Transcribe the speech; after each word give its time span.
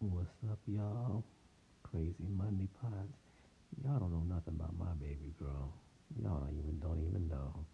What's 0.00 0.30
up, 0.48 0.60
y'all? 0.68 1.24
Crazy 1.82 2.28
Monday 2.36 2.68
Pods. 2.80 3.18
Y'all 3.82 3.98
don't 3.98 4.12
know 4.12 4.22
nothing 4.32 4.54
about 4.54 4.78
my 4.78 4.92
baby 5.00 5.34
girl. 5.40 5.72
Y'all 6.22 6.38
don't 6.38 6.56
even 6.56 6.78
don't 6.78 7.04
even 7.04 7.28
know. 7.28 7.66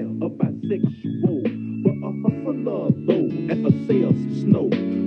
a 0.00 0.30
bisexual, 0.30 1.42
but 1.84 1.92
a 1.92 2.10
hustler 2.22 2.88
though, 3.04 3.28
and 3.52 3.66
a 3.66 3.86
sales 3.86 4.40
snow. 4.40 4.62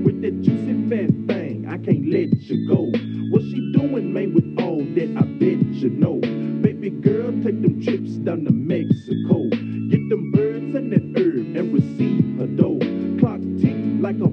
With 0.05 0.21
that 0.21 0.39
juicy 0.43 0.87
fat 0.87 1.09
thing, 1.27 1.65
I 1.67 1.79
can't 1.79 2.05
let 2.09 2.31
you 2.43 2.67
go. 2.67 2.91
What 3.31 3.41
she 3.41 3.71
doing, 3.73 4.13
man, 4.13 4.35
with 4.35 4.55
all 4.63 4.77
that? 4.77 5.17
I 5.17 5.25
bet 5.25 5.65
you 5.81 5.89
know. 5.89 6.19
Baby 6.61 6.91
girl, 6.91 7.31
take 7.41 7.59
them 7.63 7.81
trips 7.81 8.11
down 8.17 8.45
to 8.45 8.51
Mexico. 8.51 9.48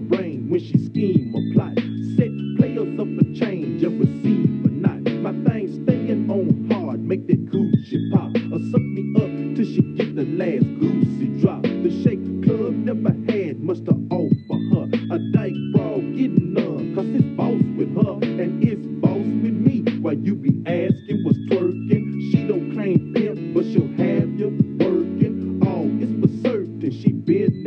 Brain 0.09 0.48
when 0.48 0.61
she 0.61 0.79
scheme 0.79 1.35
or 1.35 1.43
plot. 1.53 1.75
Set 2.17 2.31
players 2.57 2.99
up 2.99 3.08
a 3.08 3.25
change 3.35 3.82
and 3.82 4.00
receive 4.00 4.64
or 4.64 4.71
not. 4.71 5.00
My 5.22 5.32
thing 5.44 5.85
staying 5.85 6.31
on 6.31 6.71
hard, 6.71 7.00
make 7.00 7.26
that 7.26 7.46
coochie 7.50 8.11
pop. 8.12 8.31
Or 8.53 8.61
suck 8.71 8.82
me 8.82 9.12
up 9.17 9.57
till 9.57 9.64
she 9.64 9.82
get 9.96 10.14
the 10.17 10.25
last 10.25 10.67
goosey 10.81 11.40
drop. 11.40 11.62
The 11.62 11.90
shake 12.03 12.43
club 12.45 12.75
never 12.75 13.11
had 13.32 13.61
much 13.61 13.84
to 13.84 13.95
offer 14.11 14.58
her. 14.72 14.89
A 15.14 15.18
dyke 15.32 15.54
brawl 15.72 16.00
getting 16.00 16.54
none, 16.54 16.95
cause 16.95 17.07
it's 17.07 17.25
boss 17.36 17.61
with 17.76 17.95
her 17.96 18.43
and 18.43 18.62
it's 18.62 18.86
boss 19.00 19.26
with 19.43 19.54
me. 19.54 19.82
While 20.00 20.14
you 20.14 20.34
be 20.34 20.62
asking 20.67 21.25
what's 21.25 21.39
twerking, 21.50 22.31
she 22.31 22.46
don't 22.46 22.73
claim 22.73 23.12
pimp, 23.14 23.54
but 23.54 23.64
she'll 23.64 23.89
have 23.98 24.39
you 24.39 24.48
working. 24.79 25.61
Oh, 25.67 25.90
it's 26.00 26.14
for 26.20 26.48
certain 26.48 26.90
she 26.90 27.12
been 27.12 27.65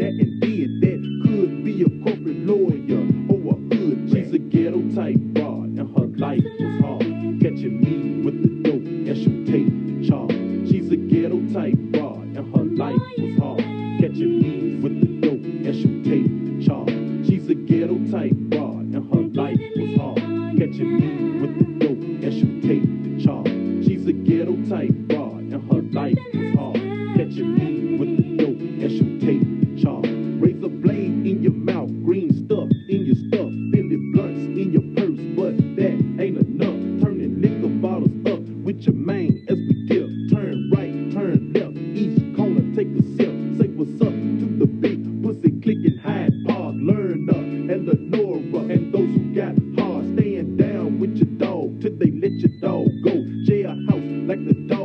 each 41.55 42.35
corner 42.35 42.75
take 42.75 42.87
a 42.87 43.03
sip. 43.15 43.33
Say 43.57 43.67
what's 43.75 44.01
up 44.01 44.09
to 44.09 44.57
the 44.59 44.67
big 44.67 45.23
pussy 45.23 45.51
clicking 45.61 45.97
Hyde 45.97 46.33
Park, 46.47 46.75
learner 46.75 47.33
and 47.33 47.87
Lenora, 47.87 48.59
and 48.73 48.93
those 48.93 49.09
who 49.09 49.33
got 49.33 49.55
hard, 49.79 50.17
staying 50.17 50.57
down 50.57 50.99
with 50.99 51.17
your 51.17 51.27
dog 51.37 51.81
till 51.81 51.95
they 51.97 52.11
let 52.11 52.31
your 52.33 52.51
dog 52.61 52.87
go. 53.03 53.11
Jailhouse 53.45 54.27
like 54.27 54.45
the 54.45 54.53
doghouse, 54.53 54.78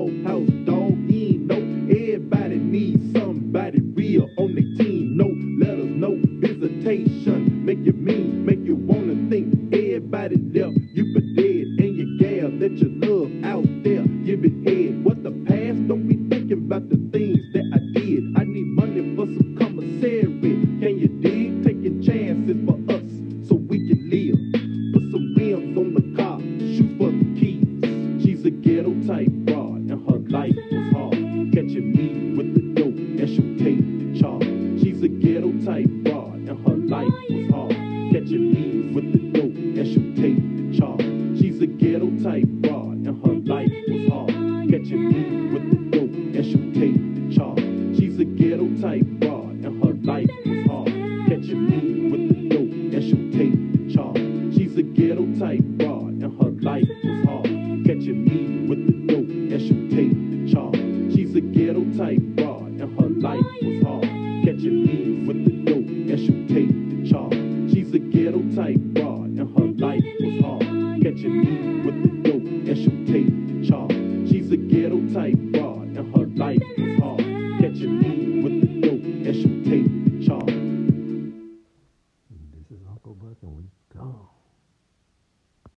broad, 36.04 36.34
and 36.34 36.66
her 36.66 36.76
life 36.76 37.12
was 37.30 37.50
hard. 37.50 37.72
Catching 38.12 38.52
me 38.52 38.92
with 38.94 39.12
the 39.12 39.18
dope, 39.38 39.56
and 39.56 39.86
she'll 39.86 40.14
take 40.14 40.38
the 40.56 40.78
charge. 40.78 41.38
She's 41.40 41.60
a 41.60 41.66
ghetto 41.66 42.10
type 42.22 42.46
broad, 42.46 42.98
and 43.06 43.24
her 43.24 43.34
life 43.52 43.72
was 43.88 44.08
hard. 44.08 44.70
Catching 44.70 45.08
me 45.08 45.22
with 45.52 45.70
the 45.70 45.76
dope, 45.96 46.14
and 46.36 46.44
she'll 46.44 46.72
take 46.80 46.98
the 47.14 47.34
charge. 47.34 47.96
She's 47.98 48.18
a 48.20 48.24
ghetto 48.24 48.68
type 48.80 49.06
broad, 49.20 49.64
and 49.64 49.84
her 49.84 49.94
life 50.04 50.30
was 50.46 50.66
hard. 50.66 50.92
Catching 51.28 51.62
me 51.68 52.10
with 52.10 52.28
the 52.28 52.48
dope, 52.48 52.72
and 52.94 53.02
she'll 53.02 53.30
take 53.32 53.56
the 53.72 53.94
charge. 53.94 54.54
She's 54.54 54.76
a 54.76 54.82
ghetto 54.82 55.24
type 55.38 55.64
broad, 55.64 56.12
and 56.22 56.40
her 56.40 56.50
life 56.62 56.88
was 57.02 57.24
hard. 57.24 57.46
Catching 57.84 58.24
me 58.24 58.68
with 58.68 58.86
the 58.86 58.92
dope, 59.12 59.28
and 59.28 59.60
she'll 59.60 59.88
take 59.90 60.14
the 60.30 60.52
charge. 60.52 61.14
She's 61.14 61.34
a 61.34 61.40
ghetto 61.40 61.82
type 61.96 62.20
broad, 62.36 62.80
and 62.80 63.00
her 63.00 63.08
life 63.08 63.46
was 63.62 63.82
hard. 63.82 64.04
Catching 64.44 64.84
me 64.84 65.13